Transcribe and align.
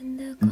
and 0.00 0.18
the 0.18 0.49